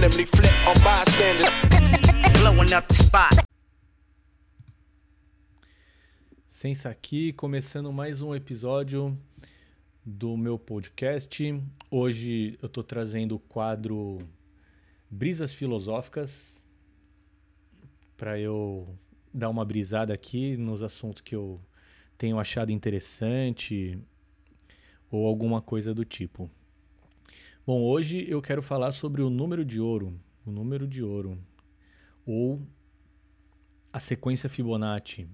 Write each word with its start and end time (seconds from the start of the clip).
randomly 0.00 0.24
flip 0.24 0.52
on 0.66 0.74
bystanders. 0.82 1.44
Blowing 2.40 2.72
up 2.72 2.88
the 2.88 2.94
spot. 2.94 3.44
Sensa 6.48 6.88
aqui, 6.88 7.34
começando 7.34 7.92
mais 7.92 8.22
um 8.22 8.34
episódio 8.34 9.16
do 10.04 10.38
meu 10.38 10.58
podcast. 10.58 11.62
Hoje 11.90 12.58
eu 12.62 12.68
tô 12.68 12.82
trazendo 12.82 13.34
o 13.34 13.38
quadro 13.38 14.26
Brisas 15.10 15.52
Filosóficas 15.52 16.30
para 18.16 18.38
eu 18.38 18.88
dar 19.34 19.50
uma 19.50 19.66
brisada 19.66 20.14
aqui 20.14 20.56
nos 20.56 20.82
assuntos 20.82 21.20
que 21.20 21.34
eu 21.34 21.60
tenho 22.16 22.38
achado 22.38 22.72
interessante 22.72 23.98
ou 25.10 25.26
alguma 25.26 25.60
coisa 25.60 25.92
do 25.92 26.06
tipo. 26.06 26.50
Bom, 27.72 27.84
hoje 27.84 28.26
eu 28.28 28.42
quero 28.42 28.60
falar 28.60 28.90
sobre 28.90 29.22
o 29.22 29.30
número 29.30 29.64
de 29.64 29.78
ouro, 29.78 30.12
o 30.44 30.50
número 30.50 30.88
de 30.88 31.04
ouro 31.04 31.38
ou 32.26 32.60
a 33.92 34.00
sequência 34.00 34.48
Fibonacci. 34.48 35.28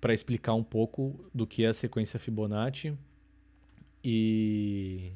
para 0.00 0.14
explicar 0.14 0.54
um 0.54 0.62
pouco 0.62 1.28
do 1.34 1.46
que 1.46 1.64
é 1.64 1.68
a 1.68 1.74
sequência 1.74 2.18
Fibonacci. 2.18 2.96
E, 4.04 5.12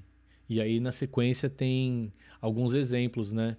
e 0.48 0.60
aí 0.60 0.80
na 0.80 0.92
sequência 0.92 1.48
tem 1.48 2.12
alguns 2.40 2.72
exemplos, 2.72 3.32
né? 3.32 3.56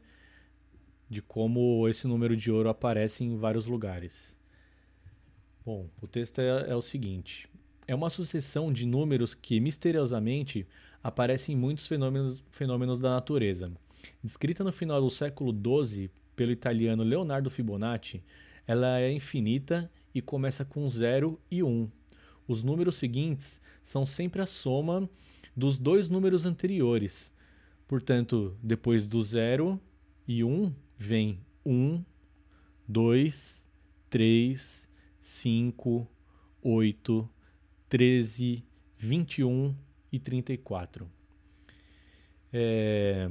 De 1.09 1.21
como 1.21 1.87
esse 1.87 2.07
número 2.07 2.35
de 2.35 2.51
ouro 2.51 2.69
aparece 2.69 3.23
em 3.23 3.37
vários 3.37 3.65
lugares. 3.65 4.35
Bom, 5.65 5.87
o 6.01 6.07
texto 6.07 6.39
é, 6.39 6.69
é 6.69 6.75
o 6.75 6.81
seguinte: 6.81 7.47
é 7.87 7.93
uma 7.93 8.09
sucessão 8.09 8.71
de 8.71 8.85
números 8.85 9.33
que 9.33 9.59
misteriosamente 9.59 10.67
aparecem 11.03 11.55
em 11.55 11.57
muitos 11.57 11.87
fenômenos, 11.87 12.43
fenômenos 12.51 12.99
da 12.99 13.11
natureza. 13.11 13.71
Descrita 14.23 14.63
no 14.63 14.71
final 14.71 15.01
do 15.01 15.09
século 15.09 15.51
XII 15.53 16.09
pelo 16.35 16.51
italiano 16.51 17.03
Leonardo 17.03 17.49
Fibonacci, 17.49 18.23
ela 18.65 18.99
é 18.99 19.11
infinita 19.11 19.91
e 20.13 20.22
começa 20.22 20.66
com 20.66 20.88
0 20.89 21.39
e 21.49 21.63
1. 21.63 21.67
Um. 21.67 21.89
Os 22.47 22.63
números 22.63 22.95
seguintes 22.95 23.61
são 23.83 24.05
sempre 24.05 24.41
a 24.41 24.45
soma 24.45 25.09
dos 25.55 25.77
dois 25.77 26.09
números 26.09 26.45
anteriores. 26.45 27.31
Portanto, 27.88 28.57
depois 28.61 29.07
do 29.07 29.22
0 29.22 29.79
e 30.27 30.44
1 30.44 30.47
um, 30.47 30.73
vem 30.97 31.39
1, 31.66 32.03
2, 32.88 33.67
3, 34.09 34.89
5, 35.19 36.07
8, 36.61 37.29
13, 37.89 38.66
21 38.97 39.75
e 40.11 40.19
34. 40.19 41.09
É... 42.53 43.29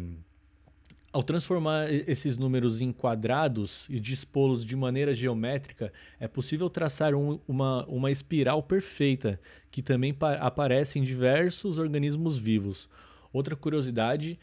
Ao 1.12 1.24
transformar 1.24 1.92
esses 1.92 2.38
números 2.38 2.80
em 2.80 2.92
quadrados 2.92 3.84
e 3.90 3.98
dispô-los 3.98 4.64
de 4.64 4.76
maneira 4.76 5.12
geométrica, 5.12 5.92
é 6.20 6.28
possível 6.28 6.70
traçar 6.70 7.16
um, 7.16 7.40
uma, 7.48 7.84
uma 7.86 8.12
espiral 8.12 8.62
perfeita, 8.62 9.40
que 9.72 9.82
também 9.82 10.16
aparece 10.38 11.00
em 11.00 11.02
diversos 11.02 11.78
organismos 11.78 12.38
vivos. 12.38 12.88
Outra 13.32 13.56
curiosidade 13.56 14.38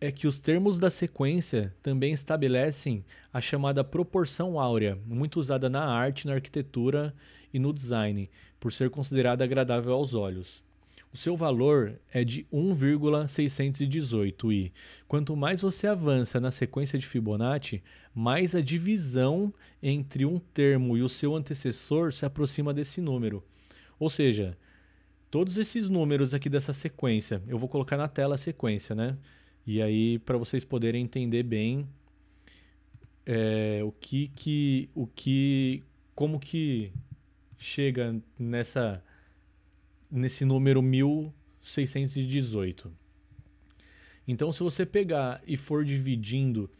é 0.00 0.10
que 0.10 0.26
os 0.26 0.40
termos 0.40 0.80
da 0.80 0.90
sequência 0.90 1.72
também 1.80 2.12
estabelecem 2.12 3.04
a 3.32 3.40
chamada 3.40 3.84
proporção 3.84 4.58
áurea, 4.58 4.98
muito 5.06 5.38
usada 5.38 5.70
na 5.70 5.84
arte, 5.84 6.26
na 6.26 6.34
arquitetura 6.34 7.14
e 7.54 7.60
no 7.60 7.72
design, 7.72 8.28
por 8.58 8.72
ser 8.72 8.90
considerada 8.90 9.44
agradável 9.44 9.92
aos 9.92 10.12
olhos. 10.12 10.60
O 11.12 11.16
seu 11.16 11.36
valor 11.36 12.00
é 12.10 12.24
de 12.24 12.46
1,618 12.50 14.50
e 14.50 14.72
quanto 15.06 15.36
mais 15.36 15.60
você 15.60 15.86
avança 15.86 16.40
na 16.40 16.50
sequência 16.50 16.98
de 16.98 17.06
Fibonacci, 17.06 17.82
mais 18.14 18.54
a 18.54 18.62
divisão 18.62 19.52
entre 19.82 20.24
um 20.24 20.38
termo 20.38 20.96
e 20.96 21.02
o 21.02 21.10
seu 21.10 21.36
antecessor 21.36 22.12
se 22.12 22.24
aproxima 22.24 22.72
desse 22.72 23.02
número. 23.02 23.44
Ou 23.98 24.08
seja, 24.08 24.56
todos 25.30 25.58
esses 25.58 25.86
números 25.86 26.32
aqui 26.32 26.48
dessa 26.48 26.72
sequência, 26.72 27.42
eu 27.46 27.58
vou 27.58 27.68
colocar 27.68 27.98
na 27.98 28.08
tela 28.08 28.36
a 28.36 28.38
sequência, 28.38 28.94
né? 28.94 29.18
E 29.66 29.82
aí 29.82 30.18
para 30.20 30.38
vocês 30.38 30.64
poderem 30.64 31.04
entender 31.04 31.42
bem 31.42 31.86
é, 33.26 33.82
o 33.84 33.92
que 33.92 34.28
que 34.28 34.88
o 34.94 35.06
que 35.06 35.84
como 36.14 36.40
que 36.40 36.90
chega 37.58 38.16
nessa 38.38 39.04
nesse 40.12 40.44
número 40.44 40.82
1618. 40.82 42.92
Então, 44.28 44.52
se 44.52 44.62
você 44.62 44.84
pegar 44.84 45.42
e 45.46 45.56
for 45.56 45.84
dividindo 45.84 46.70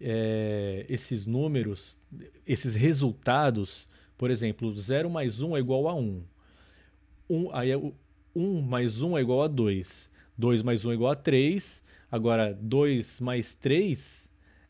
é, 0.00 0.84
esses 0.88 1.26
números, 1.26 1.96
esses 2.46 2.74
resultados, 2.74 3.88
por 4.18 4.30
exemplo, 4.30 4.74
0 4.74 5.08
mais 5.08 5.40
1 5.40 5.56
é 5.56 5.60
igual 5.60 5.88
a 5.88 5.94
1. 5.94 6.22
1 7.30 7.54
aí 7.54 7.70
é, 7.70 7.92
1 8.36 8.62
mais 8.62 9.00
1 9.00 9.16
é 9.16 9.20
igual 9.22 9.42
a 9.42 9.48
2. 9.48 10.10
2 10.36 10.62
mais 10.62 10.84
1 10.84 10.90
é 10.90 10.94
igual 10.94 11.12
a 11.12 11.16
3. 11.16 11.82
Agora, 12.10 12.52
2 12.52 13.20
mais 13.20 13.54
3 13.54 14.28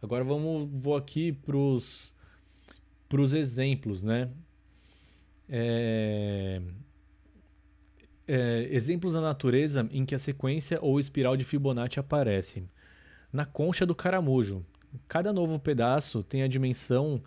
Agora 0.00 0.24
vamos 0.24 0.70
vou 0.72 0.96
aqui 0.96 1.32
para 1.32 1.56
os 1.56 2.12
exemplos, 3.34 4.02
né? 4.02 4.30
É, 5.48 6.62
é, 8.26 8.68
exemplos 8.70 9.12
da 9.12 9.20
natureza 9.20 9.86
em 9.92 10.06
que 10.06 10.14
a 10.14 10.18
sequência 10.18 10.78
ou 10.80 10.98
espiral 10.98 11.36
de 11.36 11.44
Fibonacci 11.44 12.00
aparece. 12.00 12.64
Na 13.30 13.44
concha 13.44 13.84
do 13.84 13.94
caramujo. 13.94 14.64
Cada 15.06 15.32
novo 15.32 15.58
pedaço 15.58 16.22
tem 16.22 16.42
a 16.42 16.48
dimensão 16.48 17.22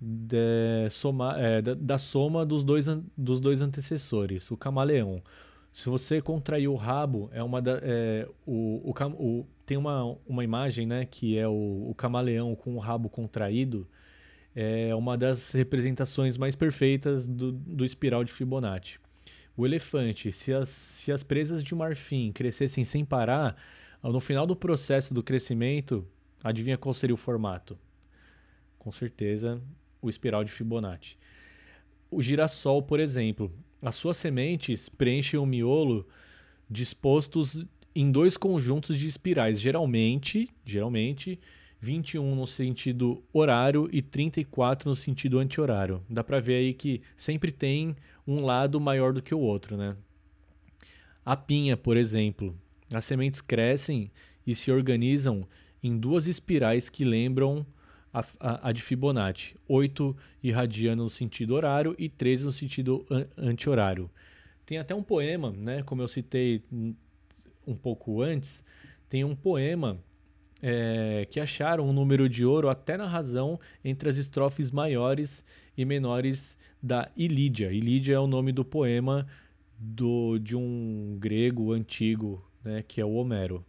de, 0.00 0.88
soma, 0.90 1.34
é, 1.38 1.60
da, 1.60 1.74
da, 1.74 1.98
soma 1.98 2.46
dos 2.46 2.64
dois, 2.64 2.86
dos 3.16 3.38
dois 3.38 3.60
antecessores, 3.60 4.50
o 4.50 4.56
camaleão. 4.56 5.22
Se 5.72 5.88
você 5.88 6.20
contrair 6.20 6.68
o 6.68 6.74
rabo, 6.74 7.28
é 7.32 7.42
uma 7.42 7.60
da, 7.60 7.78
é, 7.82 8.26
o, 8.46 8.80
o, 8.82 9.04
o, 9.14 9.46
tem 9.66 9.76
uma, 9.76 10.16
uma 10.26 10.42
imagem 10.42 10.86
né, 10.86 11.04
que 11.04 11.38
é 11.38 11.46
o, 11.46 11.90
o 11.90 11.94
camaleão 11.94 12.56
com 12.56 12.74
o 12.74 12.78
rabo 12.78 13.08
contraído. 13.08 13.86
É 14.56 14.92
uma 14.96 15.16
das 15.16 15.52
representações 15.52 16.36
mais 16.36 16.56
perfeitas 16.56 17.28
do, 17.28 17.52
do 17.52 17.84
espiral 17.84 18.24
de 18.24 18.32
Fibonacci. 18.32 18.98
O 19.56 19.64
elefante, 19.64 20.32
se 20.32 20.52
as, 20.52 20.70
se 20.70 21.12
as 21.12 21.22
presas 21.22 21.62
de 21.62 21.74
marfim 21.74 22.32
crescessem 22.32 22.82
sem 22.82 23.04
parar, 23.04 23.56
no 24.02 24.18
final 24.18 24.46
do 24.46 24.56
processo 24.56 25.14
do 25.14 25.22
crescimento, 25.22 26.04
adivinha 26.42 26.78
qual 26.78 26.94
seria 26.94 27.14
o 27.14 27.18
formato? 27.18 27.78
Com 28.78 28.90
certeza, 28.90 29.62
o 30.00 30.08
espiral 30.08 30.44
de 30.44 30.52
Fibonacci. 30.52 31.16
O 32.10 32.20
girassol, 32.22 32.82
por 32.82 32.98
exemplo, 32.98 33.52
as 33.80 33.94
suas 33.94 34.16
sementes 34.16 34.88
preenchem 34.88 35.38
o 35.38 35.46
miolo 35.46 36.06
dispostos 36.68 37.64
em 37.94 38.10
dois 38.10 38.36
conjuntos 38.36 38.98
de 38.98 39.06
espirais, 39.06 39.60
geralmente, 39.60 40.48
geralmente 40.64 41.38
21 41.80 42.34
no 42.34 42.46
sentido 42.46 43.24
horário 43.32 43.88
e 43.90 44.02
34 44.02 44.88
no 44.88 44.94
sentido 44.94 45.38
anti-horário. 45.38 46.02
Dá 46.08 46.22
para 46.22 46.40
ver 46.40 46.56
aí 46.56 46.74
que 46.74 47.00
sempre 47.16 47.50
tem 47.50 47.96
um 48.26 48.44
lado 48.44 48.78
maior 48.78 49.12
do 49.12 49.22
que 49.22 49.34
o 49.34 49.38
outro, 49.38 49.76
né? 49.76 49.96
A 51.24 51.36
pinha, 51.36 51.76
por 51.76 51.96
exemplo, 51.96 52.54
as 52.92 53.04
sementes 53.04 53.40
crescem 53.40 54.10
e 54.46 54.54
se 54.54 54.70
organizam 54.70 55.46
em 55.82 55.96
duas 55.96 56.26
espirais 56.26 56.88
que 56.88 57.04
lembram 57.04 57.66
a, 58.12 58.24
a, 58.38 58.68
a 58.68 58.72
de 58.72 58.82
Fibonacci, 58.82 59.56
8 59.68 60.16
irradiando 60.42 61.04
no 61.04 61.10
sentido 61.10 61.54
horário 61.54 61.94
e 61.98 62.08
13 62.08 62.44
no 62.44 62.52
sentido 62.52 63.06
an 63.10 63.26
anti-horário. 63.36 64.10
Tem 64.66 64.78
até 64.78 64.94
um 64.94 65.02
poema, 65.02 65.50
né, 65.50 65.82
como 65.82 66.02
eu 66.02 66.08
citei 66.08 66.62
um 67.66 67.74
pouco 67.74 68.22
antes, 68.22 68.64
tem 69.08 69.24
um 69.24 69.34
poema 69.34 69.98
é, 70.62 71.26
que 71.30 71.40
acharam 71.40 71.88
um 71.88 71.92
número 71.92 72.28
de 72.28 72.44
ouro 72.44 72.68
até 72.68 72.96
na 72.96 73.06
razão 73.06 73.58
entre 73.84 74.08
as 74.08 74.16
estrofes 74.16 74.70
maiores 74.70 75.44
e 75.76 75.84
menores 75.84 76.56
da 76.82 77.10
Ilídia. 77.16 77.72
Ilídia 77.72 78.14
é 78.14 78.18
o 78.18 78.26
nome 78.26 78.52
do 78.52 78.64
poema 78.64 79.26
do, 79.78 80.38
de 80.38 80.56
um 80.56 81.16
grego 81.18 81.72
antigo, 81.72 82.44
né, 82.62 82.84
que 82.86 83.00
é 83.00 83.04
o 83.04 83.14
Homero 83.14 83.64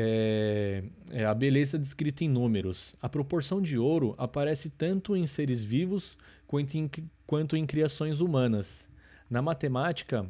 é, 0.00 0.84
é 1.10 1.24
a 1.24 1.34
beleza 1.34 1.76
descrita 1.76 2.22
em 2.22 2.28
números. 2.28 2.94
A 3.02 3.08
proporção 3.08 3.60
de 3.60 3.76
ouro 3.76 4.14
aparece 4.16 4.70
tanto 4.70 5.16
em 5.16 5.26
seres 5.26 5.64
vivos 5.64 6.16
quanto 6.46 6.76
em, 6.76 6.88
quanto 7.26 7.56
em 7.56 7.66
criações 7.66 8.20
humanas. 8.20 8.86
Na 9.28 9.42
matemática, 9.42 10.24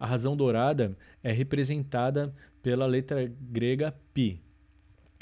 a 0.00 0.06
razão 0.06 0.36
dourada 0.36 0.98
é 1.22 1.30
representada 1.30 2.34
pela 2.60 2.84
letra 2.84 3.32
grega 3.40 3.94
π. 4.12 4.40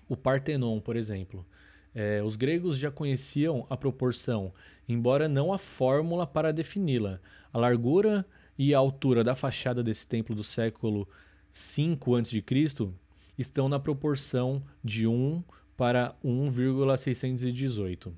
O 0.09 0.17
Partenon, 0.17 0.81
por 0.81 0.97
exemplo. 0.97 1.47
É, 1.95 2.23
os 2.23 2.37
gregos 2.37 2.79
já 2.79 2.91
conheciam 2.91 3.67
a 3.69 3.77
proporção, 3.77 4.51
embora 4.89 5.29
não 5.29 5.53
a 5.53 5.59
fórmula 5.59 6.27
para 6.27 6.55
defini-la. 6.55 7.21
A 7.53 7.59
largura 7.59 8.25
e 8.59 8.75
a 8.75 8.79
altura 8.79 9.23
da 9.23 9.35
fachada 9.35 9.83
desse 9.83 10.09
templo 10.09 10.35
do 10.35 10.43
século 10.43 11.07
V 11.53 11.99
a.C 12.19 13.04
estão 13.39 13.69
na 13.69 13.79
proporção 13.79 14.63
de 14.83 15.07
1 15.07 15.43
para 15.77 16.15
1,618. 16.23 18.15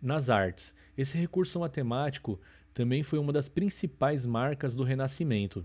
Nas 0.00 0.28
artes, 0.28 0.74
esse 0.96 1.16
recurso 1.16 1.60
matemático 1.60 2.40
também 2.72 3.02
foi 3.02 3.18
uma 3.18 3.32
das 3.32 3.48
principais 3.48 4.24
marcas 4.24 4.76
do 4.76 4.84
Renascimento. 4.84 5.64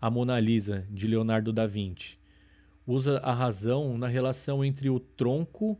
A 0.00 0.10
Mona 0.10 0.38
Lisa, 0.40 0.86
de 0.90 1.06
Leonardo 1.06 1.52
da 1.52 1.66
Vinci, 1.66 2.18
usa 2.86 3.18
a 3.18 3.32
razão 3.32 3.96
na 3.98 4.08
relação 4.08 4.64
entre 4.64 4.88
o 4.88 4.98
tronco 4.98 5.78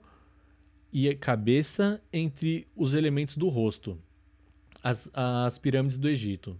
e 0.92 1.08
a 1.08 1.16
cabeça 1.16 2.02
entre 2.12 2.66
os 2.76 2.94
elementos 2.94 3.36
do 3.36 3.48
rosto, 3.48 3.98
as, 4.82 5.08
as 5.12 5.58
pirâmides 5.58 5.98
do 5.98 6.08
Egito. 6.08 6.56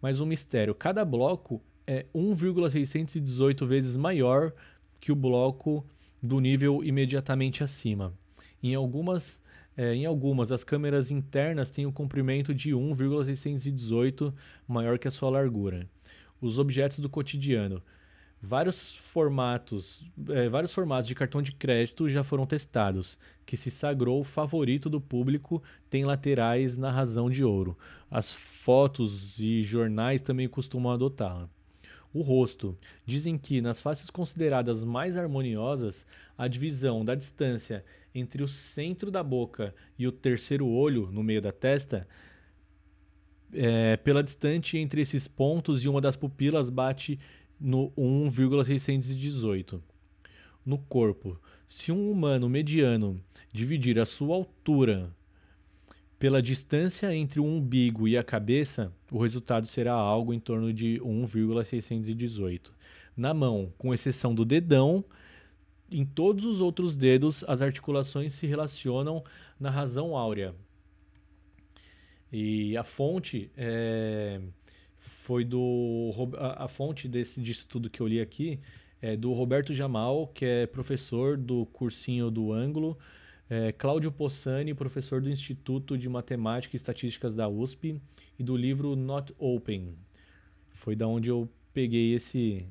Mas 0.00 0.20
um 0.20 0.26
mistério: 0.26 0.74
cada 0.74 1.04
bloco 1.04 1.62
é 1.86 2.06
1,618 2.14 3.66
vezes 3.66 3.96
maior 3.96 4.52
que 5.00 5.12
o 5.12 5.16
bloco 5.16 5.84
do 6.22 6.40
nível 6.40 6.82
imediatamente 6.82 7.62
acima. 7.62 8.12
Em 8.62 8.74
algumas, 8.74 9.42
é, 9.76 9.94
em 9.94 10.06
algumas, 10.06 10.50
as 10.50 10.64
câmeras 10.64 11.10
internas 11.10 11.70
têm 11.70 11.86
um 11.86 11.92
comprimento 11.92 12.54
de 12.54 12.74
1,618 12.74 14.34
maior 14.66 14.98
que 14.98 15.08
a 15.08 15.10
sua 15.10 15.30
largura. 15.30 15.88
Os 16.40 16.58
objetos 16.58 16.98
do 16.98 17.08
cotidiano. 17.08 17.82
Vários 18.42 18.96
formatos, 18.96 20.04
é, 20.28 20.48
vários 20.48 20.72
formatos 20.72 21.08
de 21.08 21.14
cartão 21.14 21.40
de 21.40 21.52
crédito 21.52 22.08
já 22.08 22.22
foram 22.22 22.46
testados, 22.46 23.18
que 23.46 23.56
se 23.56 23.70
sagrou 23.70 24.22
favorito 24.22 24.90
do 24.90 25.00
público, 25.00 25.62
tem 25.88 26.04
laterais 26.04 26.76
na 26.76 26.90
razão 26.90 27.30
de 27.30 27.42
ouro. 27.42 27.76
As 28.10 28.34
fotos 28.34 29.38
e 29.40 29.62
jornais 29.64 30.20
também 30.20 30.48
costumam 30.48 30.92
adotá-la. 30.92 31.48
O 32.16 32.22
rosto. 32.22 32.74
Dizem 33.04 33.36
que 33.36 33.60
nas 33.60 33.82
faces 33.82 34.08
consideradas 34.08 34.82
mais 34.82 35.18
harmoniosas, 35.18 36.06
a 36.38 36.48
divisão 36.48 37.04
da 37.04 37.14
distância 37.14 37.84
entre 38.14 38.42
o 38.42 38.48
centro 38.48 39.10
da 39.10 39.22
boca 39.22 39.74
e 39.98 40.06
o 40.06 40.12
terceiro 40.12 40.66
olho, 40.66 41.10
no 41.12 41.22
meio 41.22 41.42
da 41.42 41.52
testa, 41.52 42.08
é, 43.52 43.98
pela 43.98 44.22
distante 44.22 44.78
entre 44.78 45.02
esses 45.02 45.28
pontos 45.28 45.84
e 45.84 45.88
uma 45.90 46.00
das 46.00 46.16
pupilas 46.16 46.70
bate 46.70 47.20
no 47.60 47.92
1,618. 47.94 49.82
No 50.64 50.78
corpo, 50.78 51.38
se 51.68 51.92
um 51.92 52.10
humano 52.10 52.48
mediano 52.48 53.22
dividir 53.52 53.98
a 53.98 54.06
sua 54.06 54.36
altura 54.36 55.14
pela 56.18 56.42
distância 56.42 57.14
entre 57.14 57.40
o 57.40 57.44
umbigo 57.44 58.08
e 58.08 58.16
a 58.16 58.22
cabeça, 58.22 58.92
o 59.10 59.18
resultado 59.18 59.66
será 59.66 59.92
algo 59.92 60.32
em 60.32 60.40
torno 60.40 60.72
de 60.72 61.00
1,618. 61.00 62.72
Na 63.16 63.34
mão, 63.34 63.72
com 63.76 63.92
exceção 63.92 64.34
do 64.34 64.44
dedão, 64.44 65.04
em 65.90 66.04
todos 66.04 66.44
os 66.44 66.60
outros 66.60 66.96
dedos, 66.96 67.44
as 67.46 67.62
articulações 67.62 68.32
se 68.32 68.46
relacionam 68.46 69.22
na 69.58 69.70
razão 69.70 70.16
áurea. 70.16 70.54
E 72.32 72.76
a 72.76 72.82
fonte 72.82 73.50
é, 73.56 74.40
foi 74.98 75.44
do. 75.44 76.12
A, 76.38 76.66
fonte 76.66 77.06
desse, 77.06 77.40
disso 77.40 77.66
tudo 77.68 77.88
que 77.88 78.00
eu 78.00 78.06
li 78.06 78.20
aqui 78.20 78.58
é 79.00 79.16
do 79.16 79.32
Roberto 79.32 79.72
Jamal, 79.72 80.28
que 80.28 80.44
é 80.44 80.66
professor 80.66 81.36
do 81.36 81.66
cursinho 81.66 82.30
do 82.30 82.52
ângulo 82.52 82.98
é, 83.48 83.72
Cláudio 83.72 84.10
Possani, 84.10 84.74
professor 84.74 85.20
do 85.20 85.30
Instituto 85.30 85.96
de 85.96 86.08
Matemática 86.08 86.74
e 86.74 86.78
Estatísticas 86.78 87.34
da 87.34 87.48
USP, 87.48 88.00
e 88.38 88.42
do 88.42 88.56
livro 88.56 88.94
Not 88.96 89.34
Open. 89.38 89.96
Foi 90.72 90.94
da 90.94 91.06
onde 91.06 91.30
eu 91.30 91.48
peguei 91.72 92.14
esse, 92.14 92.66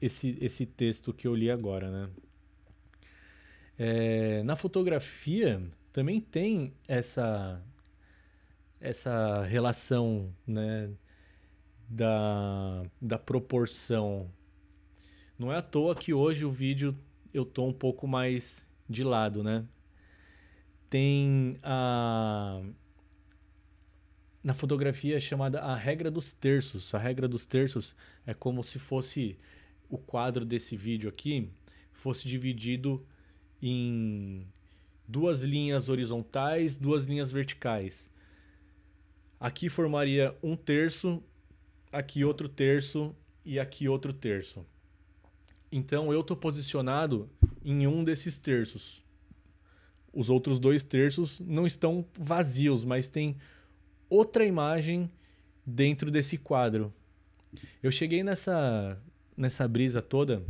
esse, 0.00 0.36
esse 0.40 0.66
texto 0.66 1.12
que 1.12 1.26
eu 1.26 1.34
li 1.34 1.50
agora, 1.50 1.90
né? 1.90 2.10
É, 3.78 4.42
na 4.42 4.54
fotografia 4.54 5.62
também 5.92 6.20
tem 6.20 6.74
essa 6.86 7.62
essa 8.82 9.44
relação, 9.44 10.34
né, 10.44 10.90
da, 11.88 12.82
da 13.00 13.16
proporção. 13.16 14.28
Não 15.38 15.52
é 15.52 15.58
à 15.58 15.62
toa 15.62 15.94
que 15.94 16.12
hoje 16.12 16.44
o 16.44 16.50
vídeo 16.50 16.96
eu 17.32 17.44
tô 17.44 17.64
um 17.64 17.72
pouco 17.72 18.08
mais 18.08 18.66
de 18.92 19.02
lado, 19.02 19.42
né? 19.42 19.64
Tem 20.88 21.58
a 21.62 22.62
na 24.44 24.54
fotografia 24.54 25.20
chamada 25.20 25.60
a 25.60 25.74
regra 25.74 26.10
dos 26.10 26.32
terços. 26.32 26.92
A 26.94 26.98
regra 26.98 27.28
dos 27.28 27.46
terços 27.46 27.94
é 28.26 28.34
como 28.34 28.62
se 28.62 28.78
fosse 28.78 29.38
o 29.88 29.96
quadro 29.96 30.44
desse 30.44 30.76
vídeo 30.76 31.08
aqui 31.08 31.50
fosse 32.02 32.26
dividido 32.26 33.06
em 33.62 34.44
duas 35.06 35.40
linhas 35.42 35.88
horizontais, 35.88 36.76
duas 36.76 37.04
linhas 37.04 37.30
verticais. 37.30 38.10
aqui 39.38 39.68
formaria 39.68 40.36
um 40.42 40.56
terço, 40.56 41.22
aqui 41.92 42.24
outro 42.24 42.48
terço 42.48 43.14
e 43.44 43.58
aqui 43.58 43.88
outro 43.88 44.12
terço. 44.12 44.66
Então 45.70 46.12
eu 46.12 46.20
estou 46.20 46.36
posicionado 46.36 47.30
em 47.64 47.86
um 47.86 48.04
desses 48.04 48.38
terços. 48.38 49.02
Os 50.12 50.28
outros 50.28 50.58
dois 50.58 50.84
terços 50.84 51.40
não 51.40 51.66
estão 51.66 52.04
vazios, 52.18 52.84
mas 52.84 53.08
tem 53.08 53.36
outra 54.08 54.44
imagem 54.44 55.10
dentro 55.64 56.10
desse 56.10 56.36
quadro. 56.36 56.92
Eu 57.82 57.90
cheguei 57.90 58.22
nessa 58.22 58.98
nessa 59.36 59.66
brisa 59.66 60.02
toda 60.02 60.42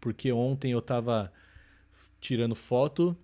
porque 0.00 0.32
ontem 0.32 0.72
eu 0.72 0.78
estava 0.78 1.30
tirando 2.20 2.54
foto 2.54 3.16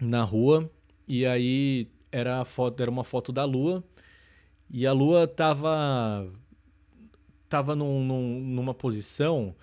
na 0.00 0.22
rua 0.24 0.70
e 1.06 1.24
aí 1.24 1.88
era 2.10 2.44
foto 2.44 2.82
era 2.82 2.90
uma 2.90 3.04
foto 3.04 3.32
da 3.32 3.44
lua 3.44 3.84
e 4.68 4.86
a 4.86 4.92
lua 4.92 5.26
tava 5.28 6.28
tava 7.48 7.74
num, 7.74 8.04
num, 8.04 8.40
numa 8.40 8.74
posição 8.74 9.54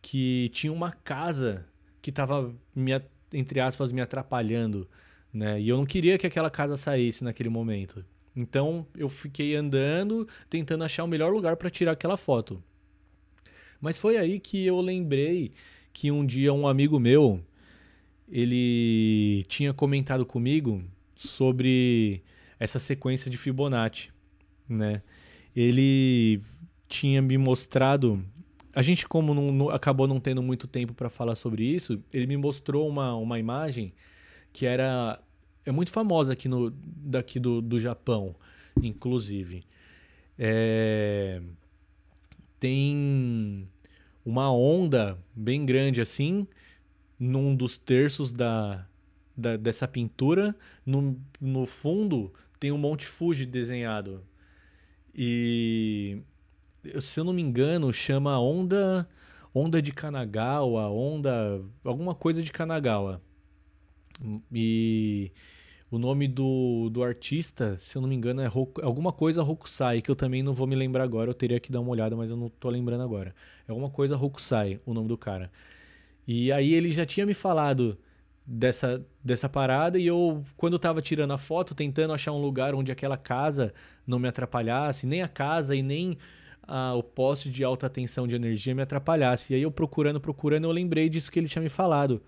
que 0.00 0.50
tinha 0.52 0.72
uma 0.72 0.92
casa 0.92 1.66
que 2.06 2.12
tava 2.12 2.54
me 2.72 2.92
entre 3.32 3.58
aspas 3.58 3.90
me 3.90 4.00
atrapalhando, 4.00 4.88
né? 5.32 5.60
E 5.60 5.68
eu 5.68 5.76
não 5.76 5.84
queria 5.84 6.16
que 6.16 6.24
aquela 6.24 6.48
casa 6.48 6.76
saísse 6.76 7.24
naquele 7.24 7.48
momento. 7.48 8.04
Então 8.36 8.86
eu 8.96 9.08
fiquei 9.08 9.56
andando, 9.56 10.28
tentando 10.48 10.84
achar 10.84 11.02
o 11.02 11.08
melhor 11.08 11.32
lugar 11.32 11.56
para 11.56 11.68
tirar 11.68 11.90
aquela 11.90 12.16
foto. 12.16 12.62
Mas 13.80 13.98
foi 13.98 14.16
aí 14.16 14.38
que 14.38 14.64
eu 14.64 14.80
lembrei 14.80 15.50
que 15.92 16.12
um 16.12 16.24
dia 16.24 16.52
um 16.52 16.68
amigo 16.68 17.00
meu 17.00 17.44
ele 18.30 19.44
tinha 19.48 19.74
comentado 19.74 20.24
comigo 20.24 20.84
sobre 21.16 22.22
essa 22.56 22.78
sequência 22.78 23.28
de 23.28 23.36
Fibonacci, 23.36 24.10
né? 24.68 25.02
Ele 25.56 26.40
tinha 26.88 27.20
me 27.20 27.36
mostrado 27.36 28.24
a 28.76 28.82
gente 28.82 29.08
como 29.08 29.32
não, 29.32 29.50
não, 29.50 29.70
acabou 29.70 30.06
não 30.06 30.20
tendo 30.20 30.42
muito 30.42 30.68
tempo 30.68 30.92
para 30.92 31.08
falar 31.08 31.34
sobre 31.34 31.64
isso, 31.64 31.98
ele 32.12 32.26
me 32.26 32.36
mostrou 32.36 32.86
uma, 32.86 33.14
uma 33.16 33.38
imagem 33.38 33.90
que 34.52 34.66
era 34.66 35.18
é 35.64 35.72
muito 35.72 35.90
famosa 35.90 36.34
aqui 36.34 36.46
no 36.46 36.70
daqui 36.70 37.40
do, 37.40 37.62
do 37.62 37.80
Japão, 37.80 38.36
inclusive. 38.82 39.64
É, 40.38 41.40
tem 42.60 43.66
uma 44.22 44.52
onda 44.52 45.16
bem 45.34 45.64
grande 45.64 46.02
assim, 46.02 46.46
num 47.18 47.56
dos 47.56 47.78
terços 47.78 48.30
da, 48.30 48.86
da 49.34 49.56
dessa 49.56 49.88
pintura. 49.88 50.54
No, 50.84 51.18
no 51.40 51.64
fundo 51.64 52.30
tem 52.60 52.72
um 52.72 52.78
Monte 52.78 53.06
Fuji 53.06 53.46
desenhado. 53.46 54.22
E 55.14 56.18
se 57.00 57.20
eu 57.20 57.24
não 57.24 57.32
me 57.32 57.42
engano, 57.42 57.92
chama 57.92 58.38
onda 58.40 59.08
onda 59.58 59.80
de 59.80 59.90
Kanagawa, 59.90 60.88
onda 60.90 61.62
alguma 61.82 62.14
coisa 62.14 62.42
de 62.42 62.52
Kanagawa. 62.52 63.22
E 64.52 65.32
o 65.90 65.98
nome 65.98 66.28
do, 66.28 66.90
do 66.90 67.02
artista, 67.02 67.78
se 67.78 67.96
eu 67.96 68.02
não 68.02 68.08
me 68.08 68.14
engano, 68.14 68.42
é 68.42 68.46
Roku, 68.46 68.84
alguma 68.84 69.12
coisa 69.12 69.42
Hokusai, 69.42 70.02
que 70.02 70.10
eu 70.10 70.16
também 70.16 70.42
não 70.42 70.52
vou 70.52 70.66
me 70.66 70.76
lembrar 70.76 71.04
agora, 71.04 71.30
eu 71.30 71.34
teria 71.34 71.58
que 71.58 71.72
dar 71.72 71.80
uma 71.80 71.90
olhada, 71.90 72.14
mas 72.14 72.30
eu 72.30 72.36
não 72.36 72.50
tô 72.50 72.68
lembrando 72.68 73.02
agora. 73.02 73.34
É 73.66 73.70
alguma 73.70 73.88
coisa 73.88 74.16
Hokusai, 74.16 74.78
o 74.84 74.92
nome 74.92 75.08
do 75.08 75.16
cara. 75.16 75.50
E 76.26 76.52
aí 76.52 76.74
ele 76.74 76.90
já 76.90 77.06
tinha 77.06 77.24
me 77.24 77.34
falado 77.34 77.96
dessa, 78.46 79.02
dessa 79.24 79.48
parada 79.48 79.98
e 79.98 80.06
eu, 80.06 80.44
quando 80.56 80.74
eu 80.74 80.78
tava 80.78 81.00
tirando 81.00 81.32
a 81.32 81.38
foto, 81.38 81.74
tentando 81.74 82.12
achar 82.12 82.32
um 82.32 82.40
lugar 82.40 82.74
onde 82.74 82.92
aquela 82.92 83.16
casa 83.16 83.72
não 84.06 84.18
me 84.18 84.28
atrapalhasse, 84.28 85.06
nem 85.06 85.22
a 85.22 85.28
casa 85.28 85.74
e 85.74 85.82
nem 85.82 86.18
o 86.96 87.02
poste 87.02 87.50
de 87.50 87.62
alta 87.62 87.88
tensão 87.88 88.26
de 88.26 88.34
energia 88.34 88.74
me 88.74 88.82
atrapalhasse. 88.82 89.52
E 89.52 89.56
aí 89.56 89.62
eu 89.62 89.70
procurando, 89.70 90.20
procurando, 90.20 90.64
eu 90.64 90.72
lembrei 90.72 91.08
disso 91.08 91.30
que 91.30 91.38
ele 91.38 91.48
tinha 91.48 91.62
me 91.62 91.68
falado. 91.68 92.22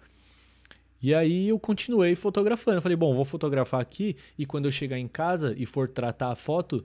E 1.00 1.14
aí 1.14 1.48
eu 1.48 1.58
continuei 1.58 2.14
fotografando. 2.14 2.82
falei, 2.82 2.96
bom, 2.96 3.14
vou 3.14 3.24
fotografar 3.24 3.80
aqui 3.80 4.16
e 4.36 4.44
quando 4.44 4.66
eu 4.66 4.72
chegar 4.72 4.98
em 4.98 5.08
casa 5.08 5.54
e 5.56 5.64
for 5.64 5.88
tratar 5.88 6.30
a 6.30 6.36
foto, 6.36 6.84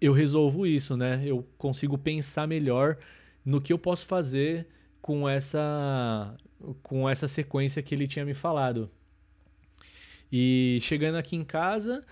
eu 0.00 0.12
resolvo 0.12 0.66
isso, 0.66 0.96
né? 0.96 1.22
Eu 1.24 1.46
consigo 1.58 1.96
pensar 1.98 2.46
melhor 2.46 2.98
no 3.44 3.60
que 3.60 3.72
eu 3.72 3.78
posso 3.78 4.06
fazer 4.06 4.66
com 5.00 5.28
essa 5.28 6.36
com 6.82 7.08
essa 7.08 7.26
sequência 7.26 7.82
que 7.82 7.94
ele 7.94 8.06
tinha 8.06 8.24
me 8.24 8.34
falado. 8.34 8.90
E 10.30 10.78
chegando 10.82 11.16
aqui 11.16 11.34
em 11.34 11.42
casa, 11.42 12.04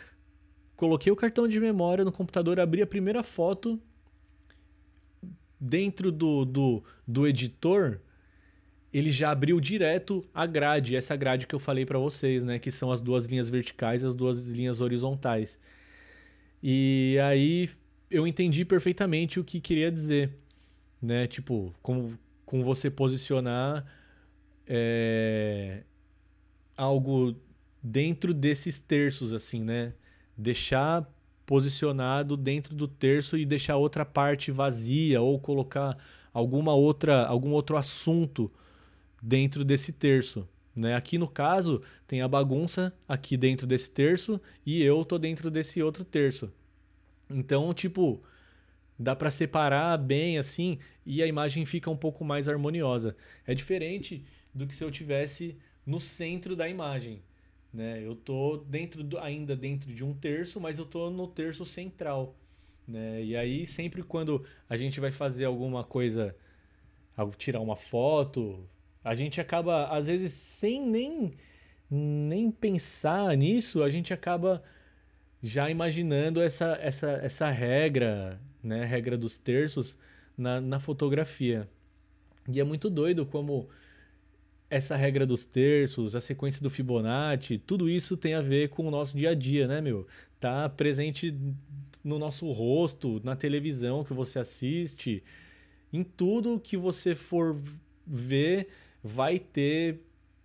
coloquei 0.75 1.13
o 1.13 1.17
cartão 1.17 1.47
de 1.47 1.61
memória 1.61 2.05
no 2.05 2.11
computador, 2.11 2.59
abri 2.59 2.81
a 2.81 2.87
primeira 2.87 3.23
foto 3.23 3.79
dentro 5.61 6.12
do, 6.12 6.45
do, 6.45 6.85
do 7.07 7.27
editor, 7.27 8.00
ele 8.93 9.12
já 9.12 9.31
abriu 9.31 9.61
direto 9.61 10.25
a 10.33 10.47
grade, 10.47 10.97
essa 10.97 11.15
grade 11.15 11.47
que 11.47 11.55
eu 11.55 11.59
falei 11.59 11.85
para 11.85 11.99
vocês, 11.99 12.43
né, 12.43 12.59
que 12.59 12.71
são 12.71 12.91
as 12.91 13.00
duas 13.00 13.27
linhas 13.27 13.50
verticais 13.50 14.03
e 14.03 14.07
as 14.07 14.15
duas 14.15 14.49
linhas 14.49 14.81
horizontais. 14.81 15.59
E 16.62 17.19
aí 17.23 17.71
eu 18.11 18.27
entendi 18.27 18.65
perfeitamente 18.65 19.38
o 19.38 19.45
que 19.45 19.61
queria 19.61 19.93
dizer, 19.93 20.31
né, 21.00 21.27
tipo, 21.27 21.75
com, 21.83 22.15
com 22.47 22.62
você 22.65 22.91
posicionar 22.91 23.85
é, 24.67 25.83
algo 26.77 27.37
dentro 27.83 28.33
desses 28.33 28.79
terços, 28.79 29.33
assim, 29.33 29.62
né, 29.62 29.93
deixar 30.37 31.07
posicionado 31.49 32.37
dentro 32.37 32.75
do 32.75 32.87
terço 32.87 33.35
e 33.38 33.47
deixar 33.47 33.78
outra 33.78 34.05
parte 34.05 34.52
vazia 34.52 35.23
ou 35.23 35.40
colocar 35.40 35.97
alguma 36.31 36.75
outra 36.75 37.25
algum 37.25 37.52
outro 37.52 37.78
assunto 37.78 38.52
dentro 39.23 39.64
desse 39.64 39.90
terço. 39.90 40.47
Né? 40.76 40.95
Aqui 40.95 41.17
no 41.17 41.26
caso 41.26 41.83
tem 42.07 42.21
a 42.21 42.28
bagunça 42.28 42.95
aqui 43.09 43.35
dentro 43.35 43.67
desse 43.67 43.90
terço 43.90 44.38
e 44.64 44.83
eu 44.83 45.02
tô 45.07 45.19
dentro 45.19 45.50
desse 45.50 45.83
outro 45.83 46.05
terço. 46.05 46.52
Então, 47.31 47.73
tipo, 47.73 48.23
dá 48.99 49.17
para 49.17 49.31
separar 49.31 49.97
bem 49.97 50.37
assim 50.37 50.78
e 51.07 51.23
a 51.23 51.26
imagem 51.26 51.64
fica 51.64 51.90
um 51.90 51.97
pouco 51.97 52.26
mais 52.26 52.47
harmoniosa. 52.47 53.17
É 53.47 53.55
diferente 53.55 54.23
do 54.55 54.67
que 54.67 54.76
se 54.76 54.85
eu 54.85 54.90
tivesse 54.90 55.57
no 55.87 55.99
centro 55.99 56.55
da 56.55 56.69
imagem. 56.69 57.23
Né? 57.73 58.05
Eu 58.05 58.17
tô 58.17 58.59
dentro 58.59 59.03
do, 59.03 59.19
ainda 59.19 59.55
dentro 59.55 59.93
de 59.93 60.05
um 60.05 60.15
terço, 60.15 60.61
mas 60.61 60.79
eu 60.79 60.87
tô 60.87 61.11
no 61.11 61.27
terço 61.27 61.65
central. 61.65 62.35
Né? 62.87 63.23
E 63.23 63.37
aí, 63.37 63.67
sempre 63.67 64.03
quando 64.03 64.45
a 64.69 64.77
gente 64.77 64.99
vai 65.01 65.13
fazer 65.13 65.45
alguma 65.45 65.85
coisa, 65.85 66.35
tirar 67.37 67.61
uma 67.61 67.77
foto, 67.77 68.67
a 69.05 69.15
gente 69.15 69.41
acaba, 69.41 69.89
às 69.89 70.07
vezes, 70.07 70.33
sem 70.33 70.81
nem, 70.85 71.35
nem 71.91 72.51
pensar 72.51 73.37
nisso, 73.37 73.83
a 73.83 73.91
gente 73.91 74.13
acaba 74.13 74.63
já 75.43 75.71
imaginando 75.71 76.43
essa, 76.43 76.79
essa, 76.81 77.11
essa 77.23 77.51
regra, 77.51 78.41
né? 78.63 78.85
regra 78.85 79.17
dos 79.17 79.37
terços 79.39 79.97
na, 80.37 80.61
na 80.61 80.81
fotografia. 80.81 81.69
E 82.49 82.59
é 82.59 82.65
muito 82.65 82.89
doido 82.89 83.27
como 83.27 83.69
essa 84.71 84.97
regra 84.97 85.27
dos 85.27 85.45
terços, 85.45 86.15
a 86.15 86.21
sequência 86.21 86.63
do 86.63 86.71
Fibonacci, 86.71 87.59
tudo 87.59 87.89
isso 87.89 88.17
tem 88.17 88.35
a 88.35 88.43
ver 88.43 88.69
com 88.69 88.87
o 88.87 88.91
nosso 88.91 89.17
dia 89.17 89.31
a 89.31 89.35
dia, 89.35 89.67
né, 89.67 89.81
meu? 89.81 90.07
Tá 90.39 90.69
presente 90.69 91.35
no 92.05 92.19
nosso 92.19 92.51
rosto, 92.51 93.21
na 93.25 93.35
televisão 93.35 94.05
que 94.05 94.13
você 94.13 94.39
assiste, 94.39 95.23
em 95.93 96.05
tudo 96.05 96.61
que 96.61 96.77
você 96.77 97.15
for 97.15 97.61
ver, 98.07 98.69
vai 99.03 99.39
ter 99.39 100.01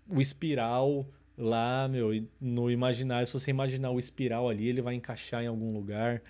o 0.09 0.21
espiral 0.21 1.05
lá, 1.37 1.87
meu, 1.87 2.09
no 2.39 2.71
imaginário. 2.71 3.27
Se 3.27 3.33
você 3.33 3.51
imaginar 3.51 3.91
o 3.91 3.99
espiral 3.99 4.49
ali, 4.49 4.67
ele 4.67 4.81
vai 4.81 4.95
encaixar 4.95 5.43
em 5.43 5.47
algum 5.47 5.73
lugar. 5.73 6.21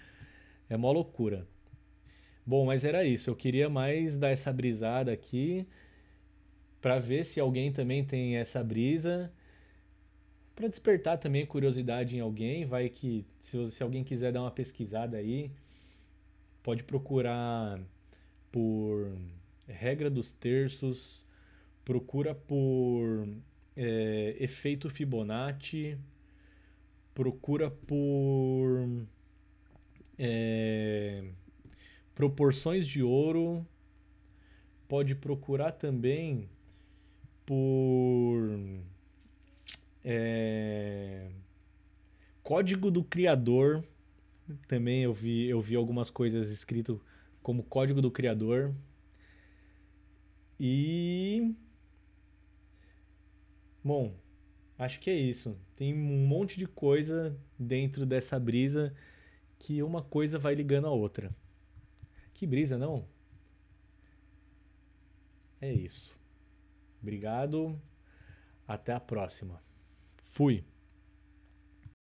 É 0.70 0.76
uma 0.76 0.92
loucura. 0.92 1.48
Bom, 2.46 2.66
mas 2.66 2.84
era 2.84 3.06
isso. 3.06 3.30
Eu 3.30 3.36
queria 3.36 3.70
mais 3.70 4.18
dar 4.18 4.30
essa 4.30 4.52
brisada 4.52 5.12
aqui 5.12 5.68
para 6.84 7.00
ver 7.00 7.24
se 7.24 7.40
alguém 7.40 7.72
também 7.72 8.04
tem 8.04 8.36
essa 8.36 8.62
brisa, 8.62 9.32
para 10.54 10.68
despertar 10.68 11.18
também 11.18 11.46
curiosidade 11.46 12.18
em 12.18 12.20
alguém, 12.20 12.66
vai 12.66 12.90
que 12.90 13.25
se, 13.42 13.72
se 13.72 13.82
alguém 13.82 14.04
quiser 14.04 14.34
dar 14.34 14.42
uma 14.42 14.52
pesquisada 14.52 15.16
aí, 15.16 15.50
pode 16.62 16.84
procurar 16.84 17.80
por 18.52 19.18
regra 19.66 20.10
dos 20.10 20.34
terços, 20.34 21.25
procura 21.86 22.36
por 22.36 23.30
é, 23.78 24.36
efeito 24.38 24.90
Fibonacci, 24.90 25.98
procura 27.16 27.72
por 27.72 29.06
é, 30.20 31.30
proporções 32.13 32.86
de 32.86 33.02
ouro, 33.02 33.66
pode 34.86 35.16
procurar 35.16 35.72
também 35.72 36.50
por 37.46 38.60
é, 40.04 41.30
código 42.44 42.92
do 42.92 43.04
criador, 43.04 43.84
Também 44.68 45.04
eu 45.04 45.14
vi, 45.14 45.48
eu 45.48 45.62
vi 45.62 45.76
algumas 45.76 46.10
coisas 46.10 46.50
escrito 46.50 47.02
como 47.42 47.64
código 47.64 48.02
do 48.02 48.12
criador. 48.12 48.74
E 50.60 51.54
bom, 53.84 54.14
acho 54.78 55.00
que 55.00 55.10
é 55.10 55.16
isso. 55.16 55.58
Tem 55.76 55.94
um 55.94 56.26
monte 56.28 56.58
de 56.58 56.68
coisa 56.68 57.38
dentro 57.58 58.06
dessa 58.06 58.40
brisa 58.40 58.94
que 59.60 59.84
uma 59.84 60.04
coisa 60.04 60.40
vai 60.40 60.56
ligando 60.56 60.88
a 60.88 60.92
outra. 60.92 61.36
Que 62.34 62.46
brisa, 62.48 62.78
não? 62.78 63.08
É 65.60 65.74
isso. 65.74 66.12
Obrigado. 67.04 67.80
Até 68.66 68.94
a 68.94 69.00
próxima. 69.00 69.62
Fui. 70.24 70.66